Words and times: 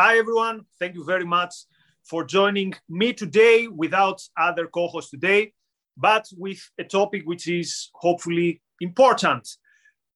Hi, 0.00 0.16
everyone. 0.16 0.64
Thank 0.78 0.94
you 0.94 1.02
very 1.02 1.24
much 1.24 1.52
for 2.04 2.22
joining 2.22 2.72
me 2.88 3.12
today 3.12 3.66
without 3.66 4.22
other 4.38 4.68
co 4.68 4.86
hosts 4.86 5.10
today, 5.10 5.52
but 5.96 6.24
with 6.36 6.60
a 6.78 6.84
topic 6.84 7.22
which 7.24 7.48
is 7.48 7.90
hopefully 7.94 8.62
important. 8.80 9.48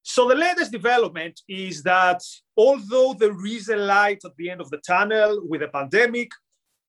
So, 0.05 0.29
the 0.29 0.37
latest 0.37 0.71
development 0.71 1.41
is 1.49 1.83
that 1.83 2.23
although 2.57 3.13
there 3.19 3.45
is 3.45 3.71
a 3.71 3.77
light 3.77 4.21
at 4.25 4.37
the 4.37 4.51
end 4.51 4.61
of 4.61 4.71
the 4.71 4.81
tunnel 4.87 5.41
with 5.49 5.65
a 5.65 5.69
pandemic, 5.69 6.31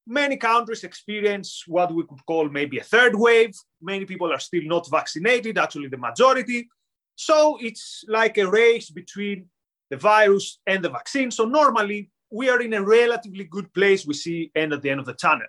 many 0.05 0.37
countries 0.37 0.83
experience 0.83 1.63
what 1.65 1.91
we 1.91 2.03
could 2.03 2.23
call 2.27 2.47
maybe 2.47 2.77
a 2.77 2.83
third 2.83 3.15
wave. 3.15 3.55
Many 3.81 4.05
people 4.05 4.31
are 4.31 4.39
still 4.39 4.65
not 4.65 4.87
vaccinated, 4.91 5.57
actually, 5.57 5.87
the 5.87 5.97
majority. 5.97 6.69
So, 7.15 7.57
it's 7.59 8.03
like 8.07 8.37
a 8.37 8.47
race 8.47 8.91
between 8.91 9.47
the 9.89 9.97
virus 9.97 10.59
and 10.67 10.85
the 10.85 10.91
vaccine. 10.91 11.31
So, 11.31 11.45
normally, 11.45 12.11
we 12.33 12.49
are 12.49 12.61
in 12.61 12.73
a 12.73 12.83
relatively 12.83 13.43
good 13.43 13.71
place. 13.73 14.07
We 14.07 14.15
see 14.15 14.51
end 14.55 14.73
at 14.73 14.81
the 14.81 14.89
end 14.89 14.99
of 14.99 15.05
the 15.05 15.13
tunnel. 15.13 15.47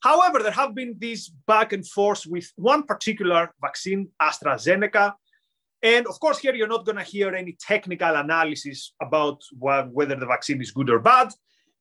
However, 0.00 0.42
there 0.42 0.50
have 0.52 0.74
been 0.74 0.96
these 0.98 1.28
back 1.46 1.74
and 1.74 1.86
forth 1.86 2.24
with 2.26 2.50
one 2.56 2.84
particular 2.84 3.52
vaccine, 3.60 4.08
AstraZeneca. 4.20 5.12
And 5.82 6.06
of 6.06 6.18
course, 6.18 6.38
here 6.38 6.54
you're 6.54 6.68
not 6.68 6.86
going 6.86 6.96
to 6.96 7.04
hear 7.04 7.34
any 7.34 7.56
technical 7.60 8.14
analysis 8.14 8.94
about 9.02 9.42
whether 9.58 10.16
the 10.16 10.26
vaccine 10.26 10.60
is 10.62 10.70
good 10.70 10.88
or 10.88 11.00
bad. 11.00 11.28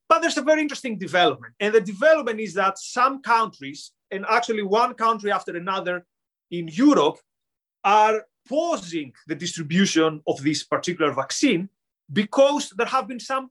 But 0.10 0.20
there's 0.22 0.38
a 0.38 0.42
very 0.42 0.62
interesting 0.62 0.98
development. 0.98 1.54
And 1.62 1.74
the 1.74 1.82
development 1.82 2.40
is 2.42 2.54
that 2.56 2.78
some 2.78 3.22
countries, 3.22 3.92
and 4.12 4.26
actually 4.30 4.64
one 4.64 4.96
country 4.96 5.32
after 5.32 5.56
another 5.56 6.06
in 6.52 6.68
Europe, 6.68 7.20
are 7.84 8.26
pausing 8.50 9.14
the 9.28 9.36
distribution 9.36 10.22
of 10.28 10.44
this 10.44 10.64
particular 10.64 11.12
vaccine 11.14 11.70
because 12.12 12.70
there 12.78 12.86
have 12.88 13.08
been 13.08 13.20
some 13.20 13.50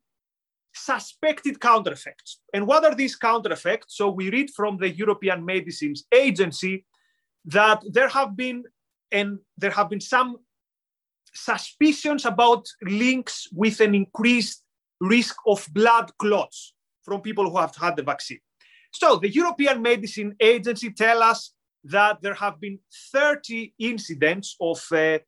suspected 0.74 1.60
counter 1.60 1.92
effects. 1.92 2.40
And 2.52 2.66
what 2.66 2.84
are 2.84 2.94
these 2.94 3.16
counter 3.16 3.52
effects? 3.52 3.96
So 3.96 4.10
we 4.10 4.30
read 4.30 4.50
from 4.50 4.76
the 4.76 4.90
European 4.90 5.44
Medicines 5.44 6.04
Agency 6.12 6.84
that 7.46 7.82
there 7.90 8.08
have 8.08 8.36
been 8.36 8.64
and 9.12 9.38
there 9.56 9.70
have 9.70 9.88
been 9.88 10.00
some 10.00 10.38
suspicions 11.32 12.24
about 12.24 12.66
links 12.82 13.48
with 13.52 13.80
an 13.80 13.94
increased 13.94 14.62
risk 15.00 15.36
of 15.46 15.66
blood 15.72 16.10
clots 16.18 16.74
from 17.02 17.20
people 17.20 17.48
who 17.50 17.58
have 17.58 17.76
had 17.76 17.96
the 17.96 18.02
vaccine. 18.02 18.40
So 18.92 19.16
the 19.16 19.28
European 19.28 19.82
Medicine 19.82 20.34
Agency 20.40 20.90
tell 20.90 21.22
us 21.22 21.52
that 21.84 22.22
there 22.22 22.34
have 22.34 22.60
been 22.60 22.78
30 23.12 23.74
incidents 23.78 24.56
of 24.60 24.80
uh, 24.92 25.18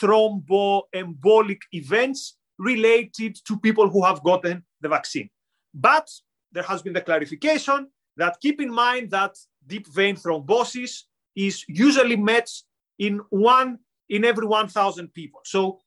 thromboembolic 0.00 1.60
events 1.72 2.36
related 2.58 3.36
to 3.46 3.58
people 3.58 3.88
who 3.88 4.04
have 4.04 4.22
gotten 4.22 4.64
the 4.80 4.88
vaccine. 4.88 5.30
But 5.74 6.10
there 6.52 6.64
has 6.64 6.82
been 6.82 6.92
the 6.92 7.00
clarification 7.00 7.88
that 8.16 8.38
keep 8.40 8.60
in 8.60 8.72
mind 8.72 9.10
that 9.10 9.36
deep 9.66 9.86
vein 9.86 10.16
thrombosis 10.16 11.02
is 11.36 11.64
usually 11.68 12.16
met 12.16 12.50
in 12.98 13.20
one 13.30 13.78
in 14.08 14.24
every 14.24 14.46
1,000 14.46 15.12
people. 15.14 15.40
So 15.44 15.78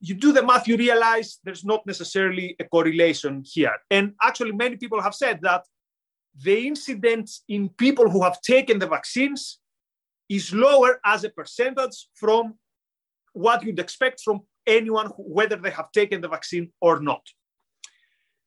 you 0.00 0.14
do 0.14 0.32
the 0.32 0.42
math, 0.42 0.66
you 0.66 0.76
realize 0.76 1.38
there's 1.44 1.64
not 1.64 1.86
necessarily 1.86 2.56
a 2.58 2.64
correlation 2.64 3.44
here. 3.44 3.74
And 3.90 4.14
actually, 4.22 4.52
many 4.52 4.76
people 4.76 5.02
have 5.02 5.14
said 5.14 5.40
that 5.42 5.64
the 6.42 6.66
incidence 6.66 7.42
in 7.48 7.68
people 7.68 8.08
who 8.08 8.22
have 8.22 8.40
taken 8.40 8.78
the 8.78 8.86
vaccines 8.86 9.58
is 10.28 10.54
lower 10.54 11.00
as 11.04 11.24
a 11.24 11.28
percentage 11.28 12.08
from 12.14 12.54
what 13.32 13.62
you'd 13.62 13.78
expect 13.78 14.22
from 14.24 14.40
anyone, 14.70 15.06
whether 15.16 15.56
they 15.56 15.70
have 15.70 15.90
taken 15.92 16.20
the 16.20 16.28
vaccine 16.28 16.72
or 16.80 17.00
not. 17.00 17.22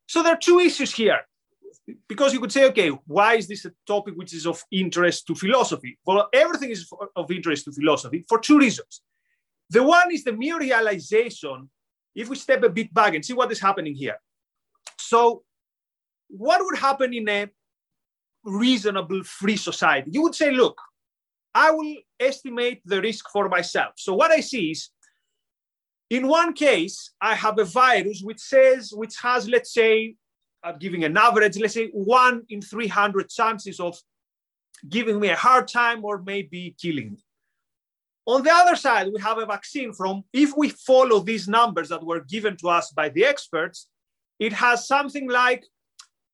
So 0.08 0.24
there 0.24 0.34
are 0.34 0.38
two 0.50 0.60
issues 0.60 0.94
here. 0.94 1.20
Because 2.08 2.34
you 2.34 2.40
could 2.40 2.52
say, 2.52 2.66
okay, 2.68 2.90
why 3.08 3.36
is 3.36 3.48
this 3.48 3.66
a 3.66 3.72
topic 3.86 4.14
which 4.16 4.34
is 4.34 4.46
of 4.48 4.62
interest 4.72 5.28
to 5.28 5.36
philosophy? 5.36 5.98
Well, 6.06 6.30
everything 6.32 6.70
is 6.70 6.90
of 7.16 7.30
interest 7.30 7.66
to 7.66 7.72
philosophy 7.74 8.24
for 8.30 8.40
two 8.40 8.58
reasons. 8.58 9.02
The 9.70 9.84
one 9.84 10.14
is 10.14 10.24
the 10.24 10.34
mere 10.34 10.60
realization, 10.60 11.70
if 12.16 12.30
we 12.30 12.36
step 12.36 12.64
a 12.64 12.70
bit 12.70 12.94
back 12.94 13.16
and 13.16 13.26
see 13.26 13.34
what 13.34 13.52
is 13.52 13.60
happening 13.60 13.96
here. 13.96 14.18
So, 14.98 15.44
what 16.30 16.64
would 16.64 16.78
happen 16.78 17.14
in 17.14 17.28
a 17.28 17.50
reasonable 18.46 19.24
free 19.24 19.58
society? 19.58 20.12
You 20.14 20.22
would 20.24 20.36
say, 20.36 20.52
look, 20.52 20.80
I 21.54 21.72
will 21.72 21.96
estimate 22.20 22.82
the 22.86 23.02
risk 23.02 23.30
for 23.30 23.50
myself. 23.50 23.94
So, 23.98 24.14
what 24.14 24.32
I 24.32 24.40
see 24.40 24.72
is 24.72 24.90
in 26.14 26.28
one 26.28 26.54
case, 26.54 27.10
I 27.20 27.34
have 27.34 27.58
a 27.58 27.66
virus 27.66 28.22
which 28.22 28.40
says, 28.40 28.94
which 28.94 29.16
has, 29.24 29.50
let's 29.50 29.74
say, 29.74 30.16
I'm 30.64 30.78
giving 30.78 31.04
an 31.04 31.18
average, 31.18 31.58
let's 31.58 31.74
say 31.74 31.88
one 31.88 32.44
in 32.50 32.62
300 32.62 33.30
chances 33.30 33.80
of 33.80 33.98
giving 34.88 35.20
me 35.20 35.30
a 35.30 35.36
hard 35.36 35.68
time 35.68 36.06
or 36.06 36.22
maybe 36.22 36.76
killing 36.80 37.14
me. 37.14 37.24
On 38.28 38.44
the 38.44 38.52
other 38.52 38.76
side, 38.76 39.08
we 39.12 39.20
have 39.22 39.40
a 39.40 39.48
vaccine 39.48 39.92
from, 39.92 40.24
if 40.32 40.56
we 40.56 40.70
follow 40.70 41.20
these 41.20 41.48
numbers 41.48 41.90
that 41.90 42.06
were 42.06 42.22
given 42.22 42.58
to 42.58 42.70
us 42.70 42.92
by 42.92 43.10
the 43.10 43.26
experts, 43.26 43.88
it 44.40 44.54
has 44.54 44.88
something 44.88 45.28
like 45.28 45.66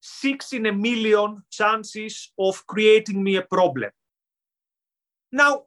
six 0.01 0.51
in 0.51 0.65
a 0.65 0.73
million 0.73 1.41
chances 1.49 2.33
of 2.37 2.67
creating 2.67 3.23
me 3.23 3.37
a 3.37 3.43
problem. 3.43 3.91
Now, 5.31 5.63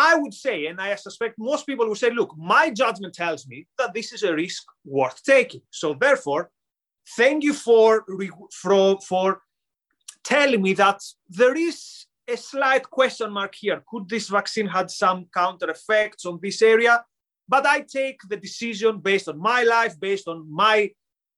I 0.00 0.14
would 0.14 0.32
say, 0.32 0.66
and 0.66 0.80
I 0.80 0.94
suspect 0.94 1.40
most 1.40 1.66
people 1.66 1.88
will 1.88 1.96
say, 1.96 2.10
look, 2.10 2.32
my 2.38 2.70
judgment 2.70 3.14
tells 3.14 3.48
me 3.48 3.66
that 3.78 3.92
this 3.92 4.12
is 4.12 4.22
a 4.22 4.32
risk 4.32 4.62
worth 4.84 5.20
taking. 5.24 5.62
So 5.70 5.92
therefore, 5.92 6.52
thank 7.16 7.42
you 7.42 7.52
for, 7.52 8.04
for, 8.62 9.00
for 9.00 9.42
telling 10.22 10.62
me 10.62 10.74
that 10.74 11.00
there 11.28 11.56
is 11.56 12.06
a 12.28 12.36
slight 12.36 12.88
question 12.88 13.32
mark 13.32 13.56
here. 13.56 13.82
Could 13.90 14.08
this 14.08 14.28
vaccine 14.28 14.68
had 14.68 14.88
some 14.88 15.26
counter 15.34 15.68
effects 15.68 16.24
on 16.26 16.38
this 16.40 16.62
area? 16.62 17.04
But 17.48 17.66
I 17.66 17.80
take 17.80 18.20
the 18.28 18.36
decision 18.36 19.00
based 19.00 19.28
on 19.28 19.36
my 19.40 19.64
life, 19.64 19.98
based 19.98 20.28
on 20.28 20.46
my 20.48 20.92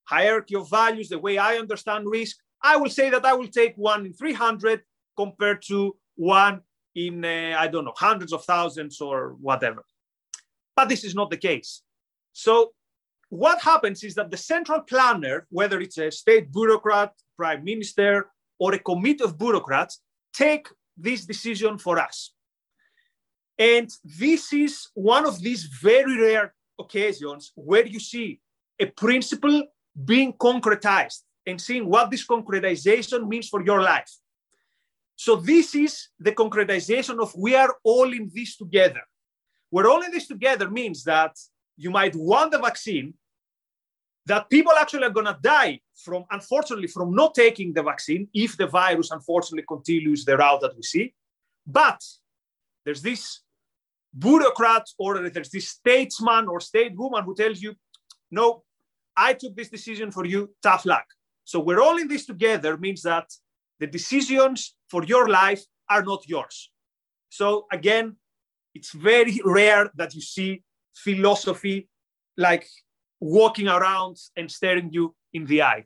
hierarchy 0.04 0.56
of 0.56 0.68
values, 0.68 1.08
the 1.08 1.18
way 1.18 1.38
I 1.38 1.56
understand 1.56 2.04
risk. 2.06 2.36
I 2.62 2.76
will 2.76 2.90
say 2.90 3.08
that 3.08 3.24
I 3.24 3.32
will 3.32 3.48
take 3.48 3.74
one 3.76 4.04
in 4.04 4.12
300 4.12 4.82
compared 5.16 5.62
to 5.68 5.96
one 6.16 6.60
in, 6.94 7.24
uh, 7.24 7.56
I 7.58 7.68
don't 7.68 7.84
know, 7.84 7.94
hundreds 7.96 8.32
of 8.32 8.44
thousands 8.44 9.00
or 9.00 9.36
whatever. 9.40 9.84
But 10.76 10.88
this 10.88 11.04
is 11.04 11.14
not 11.14 11.30
the 11.30 11.36
case. 11.36 11.82
So, 12.32 12.72
what 13.28 13.60
happens 13.60 14.02
is 14.02 14.14
that 14.16 14.30
the 14.30 14.36
central 14.36 14.80
planner, 14.80 15.46
whether 15.50 15.80
it's 15.80 15.98
a 15.98 16.10
state 16.10 16.52
bureaucrat, 16.52 17.12
prime 17.36 17.62
minister, 17.62 18.30
or 18.58 18.74
a 18.74 18.78
committee 18.78 19.22
of 19.22 19.38
bureaucrats, 19.38 20.00
take 20.32 20.66
this 20.96 21.24
decision 21.24 21.78
for 21.78 21.98
us. 21.98 22.32
And 23.58 23.90
this 24.04 24.52
is 24.52 24.88
one 24.94 25.26
of 25.26 25.40
these 25.40 25.64
very 25.64 26.18
rare 26.18 26.54
occasions 26.78 27.52
where 27.54 27.86
you 27.86 28.00
see 28.00 28.40
a 28.80 28.86
principle 28.86 29.64
being 30.04 30.32
concretized 30.32 31.20
and 31.46 31.60
seeing 31.60 31.88
what 31.88 32.10
this 32.10 32.26
concretization 32.26 33.28
means 33.28 33.48
for 33.48 33.64
your 33.64 33.82
life. 33.82 34.10
So 35.20 35.36
this 35.36 35.74
is 35.74 36.08
the 36.18 36.32
concretization 36.32 37.20
of 37.20 37.34
we 37.36 37.54
are 37.54 37.76
all 37.84 38.10
in 38.10 38.30
this 38.34 38.56
together. 38.56 39.02
We're 39.70 39.86
all 39.86 40.00
in 40.00 40.10
this 40.10 40.26
together 40.26 40.70
means 40.70 41.04
that 41.04 41.36
you 41.76 41.90
might 41.90 42.14
want 42.16 42.52
the 42.52 42.58
vaccine, 42.58 43.12
that 44.24 44.48
people 44.48 44.72
actually 44.78 45.04
are 45.04 45.16
going 45.18 45.26
to 45.26 45.38
die 45.42 45.80
from, 45.94 46.24
unfortunately, 46.30 46.86
from 46.86 47.14
not 47.14 47.34
taking 47.34 47.74
the 47.74 47.82
vaccine 47.82 48.28
if 48.32 48.56
the 48.56 48.66
virus, 48.66 49.10
unfortunately, 49.10 49.66
continues 49.68 50.24
the 50.24 50.38
route 50.38 50.62
that 50.62 50.74
we 50.74 50.82
see. 50.82 51.12
But 51.66 52.02
there's 52.86 53.02
this 53.02 53.42
bureaucrat 54.18 54.86
or 54.98 55.28
there's 55.28 55.50
this 55.50 55.68
statesman 55.68 56.48
or 56.48 56.60
stateswoman 56.60 57.26
who 57.26 57.34
tells 57.34 57.60
you, 57.60 57.74
no, 58.30 58.62
I 59.14 59.34
took 59.34 59.54
this 59.54 59.68
decision 59.68 60.12
for 60.12 60.24
you, 60.24 60.54
tough 60.62 60.86
luck. 60.86 61.04
So 61.44 61.60
we're 61.60 61.82
all 61.82 61.98
in 61.98 62.08
this 62.08 62.24
together 62.24 62.78
means 62.78 63.02
that 63.02 63.28
the 63.78 63.86
decisions 63.86 64.76
for 64.90 65.04
your 65.04 65.28
life 65.28 65.64
are 65.88 66.02
not 66.02 66.28
yours. 66.28 66.70
So 67.28 67.66
again, 67.72 68.16
it's 68.74 68.92
very 68.92 69.40
rare 69.44 69.90
that 69.96 70.14
you 70.14 70.20
see 70.20 70.62
philosophy 70.94 71.88
like 72.36 72.66
walking 73.20 73.68
around 73.68 74.16
and 74.36 74.50
staring 74.50 74.90
you 74.92 75.14
in 75.32 75.46
the 75.46 75.62
eye. 75.62 75.84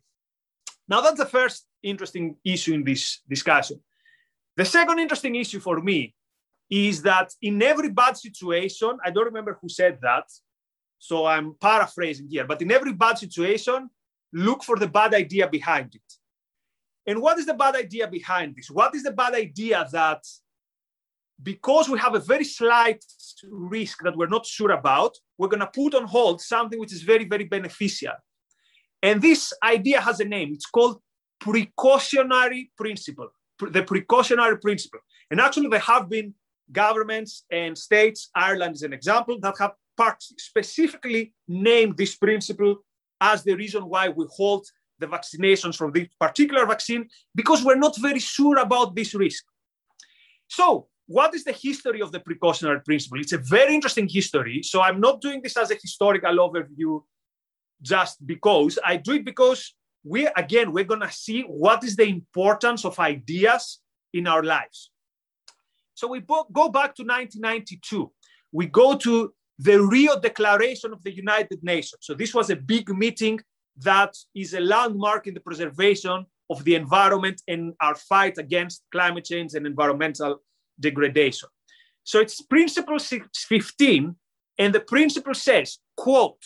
Now, 0.88 1.00
that's 1.00 1.18
the 1.18 1.26
first 1.26 1.66
interesting 1.82 2.36
issue 2.44 2.74
in 2.74 2.84
this 2.84 3.20
discussion. 3.28 3.80
The 4.56 4.64
second 4.64 4.98
interesting 4.98 5.34
issue 5.34 5.60
for 5.60 5.80
me 5.80 6.14
is 6.70 7.02
that 7.02 7.32
in 7.42 7.62
every 7.62 7.90
bad 7.90 8.16
situation, 8.16 8.98
I 9.04 9.10
don't 9.10 9.24
remember 9.24 9.58
who 9.60 9.68
said 9.68 9.98
that, 10.02 10.24
so 10.98 11.26
I'm 11.26 11.54
paraphrasing 11.60 12.28
here, 12.28 12.44
but 12.44 12.62
in 12.62 12.70
every 12.70 12.92
bad 12.92 13.18
situation, 13.18 13.90
look 14.32 14.62
for 14.62 14.76
the 14.76 14.88
bad 14.88 15.14
idea 15.14 15.48
behind 15.48 15.94
it. 15.94 16.08
And 17.06 17.20
what 17.20 17.38
is 17.38 17.46
the 17.46 17.54
bad 17.54 17.76
idea 17.76 18.08
behind 18.08 18.56
this? 18.56 18.70
What 18.70 18.94
is 18.94 19.02
the 19.02 19.12
bad 19.12 19.34
idea 19.34 19.86
that 19.92 20.22
because 21.42 21.88
we 21.88 21.98
have 21.98 22.14
a 22.14 22.20
very 22.20 22.44
slight 22.44 23.04
risk 23.50 24.02
that 24.04 24.16
we're 24.16 24.28
not 24.28 24.46
sure 24.46 24.70
about, 24.70 25.16
we're 25.36 25.48
going 25.48 25.60
to 25.60 25.66
put 25.66 25.94
on 25.94 26.04
hold 26.04 26.40
something 26.40 26.78
which 26.78 26.92
is 26.92 27.02
very, 27.02 27.24
very 27.24 27.44
beneficial. 27.44 28.12
And 29.02 29.20
this 29.20 29.52
idea 29.62 30.00
has 30.00 30.20
a 30.20 30.24
name. 30.24 30.52
It's 30.54 30.66
called 30.66 31.00
precautionary 31.40 32.70
principle, 32.76 33.28
the 33.60 33.82
precautionary 33.82 34.58
principle. 34.58 35.00
And 35.30 35.40
actually, 35.40 35.68
there 35.68 35.80
have 35.80 36.08
been 36.08 36.34
governments 36.72 37.44
and 37.50 37.76
states, 37.76 38.30
Ireland 38.34 38.76
is 38.76 38.82
an 38.82 38.92
example, 38.92 39.38
that 39.40 39.56
have 39.58 39.72
specifically 40.38 41.34
named 41.46 41.96
this 41.96 42.16
principle 42.16 42.78
as 43.20 43.44
the 43.44 43.54
reason 43.54 43.88
why 43.88 44.08
we 44.08 44.26
hold 44.30 44.66
the 44.98 45.06
vaccinations 45.06 45.76
from 45.76 45.92
this 45.92 46.08
particular 46.20 46.66
vaccine, 46.66 47.08
because 47.34 47.64
we're 47.64 47.76
not 47.76 47.96
very 47.98 48.20
sure 48.20 48.58
about 48.58 48.94
this 48.94 49.14
risk. 49.14 49.44
So, 50.48 50.88
what 51.06 51.34
is 51.34 51.44
the 51.44 51.52
history 51.52 52.00
of 52.00 52.12
the 52.12 52.20
precautionary 52.20 52.80
principle? 52.80 53.20
It's 53.20 53.32
a 53.32 53.38
very 53.38 53.74
interesting 53.74 54.08
history. 54.08 54.62
So, 54.62 54.80
I'm 54.80 55.00
not 55.00 55.20
doing 55.20 55.40
this 55.42 55.56
as 55.56 55.70
a 55.70 55.74
historical 55.74 56.36
overview 56.36 57.02
just 57.82 58.26
because. 58.26 58.78
I 58.84 58.96
do 58.96 59.12
it 59.12 59.24
because 59.24 59.74
we, 60.04 60.28
again, 60.36 60.72
we're 60.72 60.84
going 60.84 61.00
to 61.00 61.12
see 61.12 61.42
what 61.42 61.82
is 61.84 61.96
the 61.96 62.06
importance 62.06 62.84
of 62.84 62.98
ideas 62.98 63.80
in 64.12 64.26
our 64.26 64.42
lives. 64.42 64.90
So 65.94 66.08
we 66.08 66.20
go 66.20 66.68
back 66.68 66.94
to 66.96 67.02
1992. 67.02 68.10
We 68.52 68.66
go 68.66 68.96
to 68.96 69.32
the 69.58 69.80
Rio 69.80 70.18
Declaration 70.18 70.92
of 70.92 71.02
the 71.02 71.14
United 71.14 71.62
Nations. 71.62 72.00
So 72.00 72.14
this 72.14 72.34
was 72.34 72.50
a 72.50 72.56
big 72.56 72.88
meeting 72.88 73.40
that 73.78 74.14
is 74.34 74.54
a 74.54 74.60
landmark 74.60 75.26
in 75.26 75.34
the 75.34 75.40
preservation 75.40 76.26
of 76.50 76.64
the 76.64 76.74
environment 76.74 77.40
and 77.48 77.74
our 77.80 77.94
fight 77.94 78.38
against 78.38 78.84
climate 78.92 79.24
change 79.24 79.54
and 79.54 79.66
environmental 79.66 80.42
degradation. 80.78 81.48
So 82.04 82.20
it's 82.20 82.40
principle 82.42 82.98
15, 82.98 84.14
and 84.58 84.74
the 84.74 84.80
principle 84.80 85.34
says, 85.34 85.78
quote, 85.96 86.42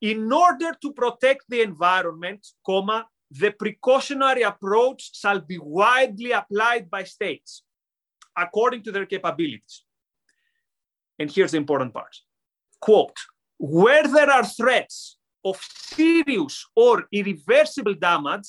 in 0.00 0.32
order 0.32 0.74
to 0.82 0.92
protect 0.92 1.44
the 1.48 1.62
environment, 1.62 2.46
comma, 2.66 3.06
the 3.30 3.50
precautionary 3.50 4.42
approach 4.42 5.10
shall 5.14 5.40
be 5.40 5.58
widely 5.58 6.32
applied 6.32 6.90
by 6.90 7.04
states 7.04 7.62
according 8.36 8.82
to 8.82 8.92
their 8.92 9.06
capabilities. 9.06 9.84
And 11.18 11.30
here's 11.30 11.52
the 11.52 11.58
important 11.58 11.94
part 11.94 12.16
quote, 12.80 13.16
where 13.58 14.08
there 14.08 14.28
are 14.28 14.44
threats 14.44 15.16
of 15.44 15.60
serious 15.70 16.64
or 16.76 17.04
irreversible 17.12 17.94
damage, 17.94 18.48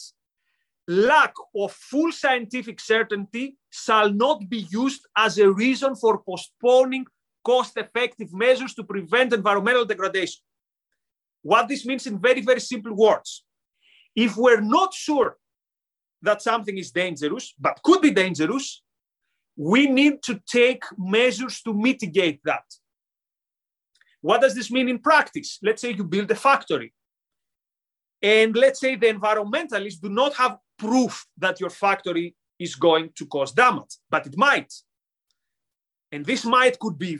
lack 0.87 1.33
of 1.55 1.71
full 1.71 2.11
scientific 2.11 2.79
certainty 2.79 3.57
shall 3.69 4.11
not 4.11 4.49
be 4.49 4.67
used 4.69 5.05
as 5.17 5.37
a 5.37 5.51
reason 5.51 5.95
for 5.95 6.21
postponing 6.21 7.05
cost 7.43 7.77
effective 7.77 8.33
measures 8.33 8.73
to 8.73 8.83
prevent 8.83 9.33
environmental 9.33 9.85
degradation. 9.85 10.41
What 11.41 11.67
this 11.67 11.85
means 11.85 12.07
in 12.07 12.19
very, 12.19 12.41
very 12.41 12.61
simple 12.61 12.93
words 12.93 13.43
if 14.15 14.37
we're 14.37 14.61
not 14.61 14.93
sure 14.93 15.37
that 16.21 16.41
something 16.41 16.77
is 16.77 16.91
dangerous, 16.91 17.53
but 17.59 17.81
could 17.83 18.01
be 18.01 18.11
dangerous, 18.11 18.81
we 19.55 19.87
need 19.87 20.21
to 20.23 20.39
take 20.47 20.83
measures 20.97 21.61
to 21.61 21.73
mitigate 21.73 22.39
that. 22.45 22.63
What 24.23 24.41
does 24.41 24.55
this 24.55 24.71
mean 24.71 24.87
in 24.89 24.99
practice? 24.99 25.59
Let's 25.61 25.81
say 25.83 25.91
you 25.91 26.03
build 26.03 26.31
a 26.31 26.35
factory. 26.35 26.89
And 28.21 28.55
let's 28.55 28.79
say 28.79 28.95
the 28.95 29.13
environmentalists 29.17 30.01
do 30.01 30.09
not 30.09 30.33
have 30.35 30.57
proof 30.79 31.13
that 31.37 31.59
your 31.59 31.69
factory 31.69 32.35
is 32.57 32.73
going 32.75 33.11
to 33.17 33.25
cause 33.25 33.51
damage, 33.51 33.93
but 34.09 34.25
it 34.25 34.35
might. 34.37 34.71
And 36.11 36.25
this 36.25 36.45
might 36.45 36.79
could 36.79 36.97
be, 36.97 37.19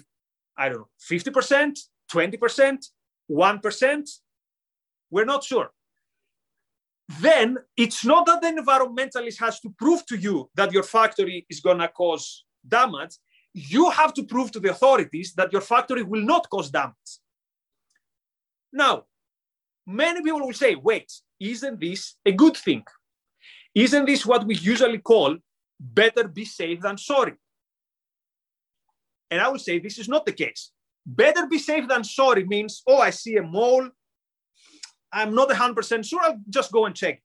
I 0.57 0.69
don't 0.69 0.79
know, 0.79 0.89
50%, 1.11 1.77
20%, 2.11 2.85
1%. 3.29 4.09
We're 5.11 5.25
not 5.25 5.43
sure 5.43 5.69
then 7.19 7.57
it's 7.75 8.05
not 8.05 8.25
that 8.25 8.41
the 8.41 8.47
environmentalist 8.47 9.39
has 9.39 9.59
to 9.59 9.69
prove 9.77 10.05
to 10.07 10.17
you 10.17 10.49
that 10.55 10.71
your 10.71 10.83
factory 10.83 11.45
is 11.49 11.59
going 11.59 11.79
to 11.79 11.87
cause 11.89 12.45
damage. 12.67 13.17
You 13.53 13.89
have 13.91 14.13
to 14.15 14.23
prove 14.23 14.51
to 14.51 14.59
the 14.59 14.71
authorities 14.71 15.33
that 15.35 15.51
your 15.51 15.61
factory 15.61 16.03
will 16.03 16.21
not 16.21 16.49
cause 16.49 16.69
damage. 16.69 17.11
Now, 18.71 19.03
many 19.85 20.21
people 20.23 20.45
will 20.45 20.53
say, 20.53 20.75
wait, 20.75 21.11
isn't 21.39 21.79
this 21.79 22.15
a 22.25 22.31
good 22.31 22.57
thing? 22.57 22.83
Isn't 23.75 24.05
this 24.05 24.25
what 24.25 24.45
we 24.45 24.55
usually 24.55 24.99
call 24.99 25.37
better 25.79 26.27
be 26.27 26.45
safe 26.45 26.81
than 26.81 26.97
sorry? 26.97 27.33
And 29.29 29.41
I 29.41 29.49
would 29.49 29.61
say 29.61 29.79
this 29.79 29.99
is 29.99 30.07
not 30.07 30.25
the 30.25 30.31
case. 30.31 30.71
Better 31.05 31.47
be 31.47 31.59
safe 31.59 31.87
than 31.87 32.03
sorry 32.03 32.45
means, 32.45 32.81
oh, 32.87 32.99
I 32.99 33.09
see 33.09 33.35
a 33.37 33.43
mole, 33.43 33.89
I'm 35.11 35.35
not 35.35 35.49
100% 35.49 36.05
sure. 36.05 36.21
I'll 36.21 36.39
just 36.49 36.71
go 36.71 36.85
and 36.85 36.95
check 36.95 37.15
it. 37.15 37.23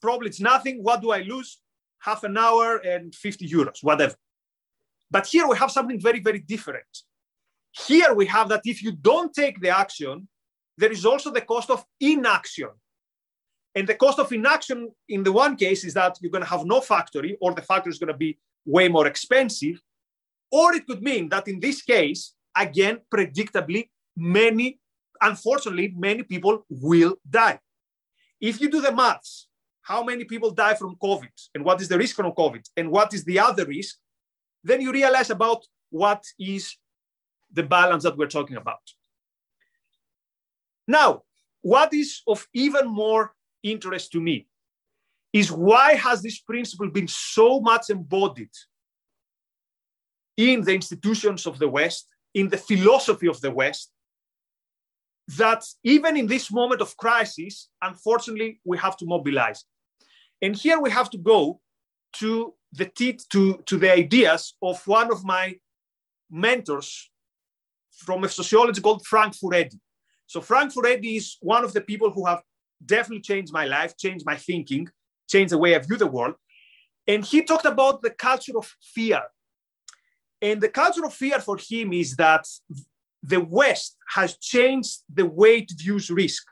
Probably 0.00 0.28
it's 0.28 0.40
nothing. 0.40 0.82
What 0.82 1.02
do 1.02 1.10
I 1.10 1.20
lose? 1.20 1.60
Half 1.98 2.24
an 2.24 2.38
hour 2.38 2.78
and 2.78 3.14
50 3.14 3.46
euros, 3.46 3.82
whatever. 3.82 4.14
But 5.10 5.26
here 5.26 5.46
we 5.48 5.56
have 5.56 5.70
something 5.70 6.00
very, 6.00 6.20
very 6.20 6.38
different. 6.38 6.92
Here 7.86 8.14
we 8.14 8.26
have 8.26 8.48
that 8.48 8.62
if 8.64 8.82
you 8.82 8.92
don't 8.92 9.32
take 9.32 9.60
the 9.60 9.70
action, 9.70 10.28
there 10.76 10.92
is 10.92 11.04
also 11.04 11.30
the 11.30 11.40
cost 11.40 11.70
of 11.70 11.84
inaction. 12.00 12.70
And 13.74 13.86
the 13.86 13.94
cost 13.94 14.18
of 14.18 14.32
inaction 14.32 14.90
in 15.08 15.22
the 15.22 15.32
one 15.32 15.56
case 15.56 15.84
is 15.84 15.94
that 15.94 16.18
you're 16.20 16.32
going 16.32 16.44
to 16.44 16.50
have 16.50 16.64
no 16.64 16.80
factory, 16.80 17.36
or 17.40 17.54
the 17.54 17.62
factory 17.62 17.90
is 17.90 17.98
going 17.98 18.12
to 18.12 18.18
be 18.18 18.38
way 18.64 18.88
more 18.88 19.06
expensive. 19.06 19.80
Or 20.50 20.74
it 20.74 20.86
could 20.86 21.02
mean 21.02 21.28
that 21.28 21.46
in 21.46 21.60
this 21.60 21.82
case, 21.82 22.34
again, 22.56 22.98
predictably, 23.12 23.88
many 24.16 24.80
unfortunately, 25.20 25.92
many 25.96 26.22
people 26.22 26.64
will 26.68 27.16
die. 27.28 27.58
If 28.40 28.60
you 28.60 28.70
do 28.70 28.80
the 28.80 28.92
maths, 28.92 29.48
how 29.82 30.02
many 30.02 30.24
people 30.24 30.50
die 30.50 30.74
from 30.74 30.96
COVID 30.96 31.28
and 31.54 31.64
what 31.64 31.80
is 31.80 31.88
the 31.88 31.98
risk 31.98 32.16
from 32.16 32.32
COVID 32.32 32.64
and 32.76 32.90
what 32.90 33.12
is 33.12 33.24
the 33.24 33.38
other 33.38 33.66
risk, 33.66 33.96
then 34.62 34.80
you 34.80 34.92
realize 34.92 35.30
about 35.30 35.64
what 35.90 36.24
is 36.38 36.76
the 37.52 37.62
balance 37.62 38.04
that 38.04 38.16
we're 38.16 38.26
talking 38.26 38.56
about. 38.56 38.80
Now, 40.86 41.22
what 41.62 41.92
is 41.92 42.22
of 42.26 42.46
even 42.54 42.88
more 42.88 43.32
interest 43.62 44.12
to 44.12 44.20
me 44.20 44.46
is 45.32 45.52
why 45.52 45.94
has 45.94 46.22
this 46.22 46.38
principle 46.40 46.88
been 46.88 47.08
so 47.08 47.60
much 47.60 47.90
embodied 47.90 48.50
in 50.36 50.62
the 50.62 50.74
institutions 50.74 51.46
of 51.46 51.58
the 51.58 51.68
West, 51.68 52.08
in 52.34 52.48
the 52.48 52.56
philosophy 52.56 53.28
of 53.28 53.40
the 53.40 53.50
West, 53.50 53.92
that 55.36 55.64
even 55.84 56.16
in 56.16 56.26
this 56.26 56.50
moment 56.50 56.80
of 56.80 56.96
crisis, 56.96 57.68
unfortunately, 57.82 58.60
we 58.64 58.78
have 58.78 58.96
to 58.96 59.06
mobilize. 59.06 59.64
And 60.42 60.56
here 60.56 60.80
we 60.80 60.90
have 60.90 61.10
to 61.10 61.18
go 61.18 61.60
to 62.14 62.54
the 62.72 62.86
teeth, 62.86 63.26
to, 63.30 63.62
to 63.66 63.78
the 63.78 63.92
ideas 63.92 64.54
of 64.62 64.86
one 64.86 65.10
of 65.10 65.24
my 65.24 65.56
mentors 66.30 67.10
from 67.90 68.24
a 68.24 68.28
sociology 68.28 68.80
called 68.80 69.04
Frank 69.06 69.34
Furedi. 69.34 69.78
So 70.26 70.40
Frank 70.40 70.72
Furedi 70.72 71.16
is 71.16 71.36
one 71.40 71.64
of 71.64 71.72
the 71.72 71.80
people 71.80 72.10
who 72.10 72.26
have 72.26 72.42
definitely 72.84 73.22
changed 73.22 73.52
my 73.52 73.64
life, 73.64 73.96
changed 73.96 74.24
my 74.24 74.36
thinking, 74.36 74.88
changed 75.28 75.52
the 75.52 75.58
way 75.58 75.74
I 75.74 75.78
view 75.78 75.96
the 75.96 76.06
world. 76.06 76.34
And 77.06 77.24
he 77.24 77.42
talked 77.42 77.64
about 77.64 78.02
the 78.02 78.10
culture 78.10 78.56
of 78.56 78.72
fear. 78.80 79.22
And 80.40 80.60
the 80.60 80.68
culture 80.68 81.04
of 81.04 81.12
fear 81.12 81.40
for 81.40 81.58
him 81.58 81.92
is 81.92 82.16
that 82.16 82.46
the 83.22 83.40
West 83.40 83.96
has 84.14 84.36
changed 84.38 85.00
the 85.12 85.26
way 85.26 85.58
it 85.58 85.72
views 85.76 86.10
risk. 86.10 86.44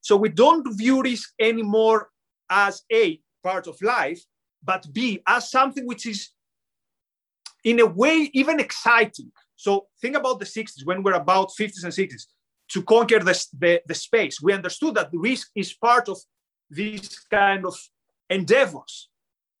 So 0.00 0.16
we 0.16 0.30
don't 0.30 0.66
view 0.78 1.02
risk 1.02 1.32
anymore 1.38 2.08
as 2.48 2.82
A, 2.90 3.20
part 3.42 3.66
of 3.66 3.82
life, 3.82 4.22
but 4.62 4.86
B, 4.92 5.22
as 5.26 5.50
something 5.50 5.86
which 5.86 6.06
is 6.06 6.30
in 7.64 7.80
a 7.80 7.86
way 7.86 8.30
even 8.32 8.60
exciting. 8.60 9.30
So 9.56 9.88
think 10.00 10.16
about 10.16 10.38
the 10.38 10.44
60s 10.44 10.84
when 10.84 11.02
we're 11.02 11.14
about 11.14 11.50
50s 11.58 11.84
and 11.84 11.92
60s 11.92 12.24
to 12.68 12.82
conquer 12.82 13.18
the, 13.18 13.46
the, 13.58 13.82
the 13.86 13.94
space. 13.94 14.40
We 14.40 14.52
understood 14.52 14.94
that 14.94 15.10
the 15.10 15.18
risk 15.18 15.48
is 15.54 15.74
part 15.74 16.08
of 16.08 16.18
these 16.70 17.18
kind 17.30 17.66
of 17.66 17.74
endeavors. 18.30 19.08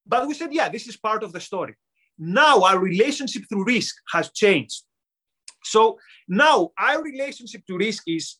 But 0.06 0.26
we 0.26 0.34
said, 0.34 0.52
yeah, 0.52 0.68
this 0.68 0.86
is 0.86 0.96
part 0.96 1.22
of 1.22 1.32
the 1.32 1.40
story. 1.40 1.74
Now 2.18 2.62
our 2.62 2.78
relationship 2.78 3.42
to 3.50 3.64
risk 3.64 3.96
has 4.12 4.30
changed. 4.32 4.82
So 5.64 5.98
now 6.28 6.70
our 6.78 7.02
relationship 7.02 7.62
to 7.66 7.76
risk 7.76 8.04
is 8.06 8.36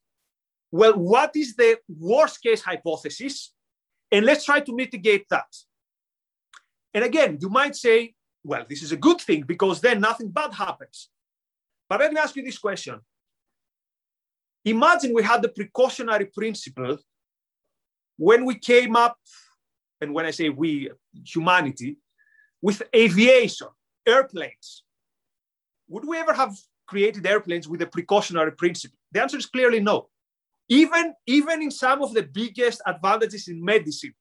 well, 0.70 0.94
what 0.94 1.34
is 1.34 1.56
the 1.56 1.78
worst 1.88 2.42
case 2.42 2.62
hypothesis? 2.62 3.52
And 4.12 4.26
let's 4.26 4.44
try 4.44 4.60
to 4.60 4.74
mitigate 4.74 5.26
that. 5.30 5.46
And 6.94 7.04
again, 7.04 7.38
you 7.40 7.48
might 7.48 7.76
say, 7.76 8.14
well, 8.44 8.64
this 8.68 8.82
is 8.82 8.92
a 8.92 8.96
good 8.96 9.20
thing 9.20 9.42
because 9.46 9.80
then 9.80 10.00
nothing 10.00 10.28
bad 10.28 10.54
happens. 10.54 11.10
But 11.88 12.00
let 12.00 12.12
me 12.12 12.18
ask 12.18 12.34
you 12.36 12.42
this 12.42 12.58
question. 12.58 13.00
Imagine 14.64 15.14
we 15.14 15.22
had 15.22 15.42
the 15.42 15.48
precautionary 15.48 16.26
principle 16.26 16.98
when 18.16 18.44
we 18.44 18.58
came 18.58 18.96
up, 18.96 19.16
and 20.00 20.12
when 20.12 20.26
I 20.26 20.30
say 20.30 20.48
we, 20.48 20.90
humanity, 21.24 21.98
with 22.60 22.82
aviation, 22.94 23.68
airplanes. 24.06 24.84
Would 25.88 26.06
we 26.06 26.18
ever 26.18 26.32
have 26.32 26.56
created 26.86 27.26
airplanes 27.26 27.68
with 27.68 27.82
a 27.82 27.86
precautionary 27.86 28.52
principle? 28.52 28.98
The 29.12 29.22
answer 29.22 29.38
is 29.38 29.46
clearly 29.46 29.80
no. 29.80 30.08
even, 30.68 31.14
even 31.26 31.62
in 31.62 31.70
some 31.70 32.02
of 32.02 32.12
the 32.12 32.22
biggest 32.22 32.82
advantages 32.86 33.48
in 33.48 33.64
medicine, 33.64 34.14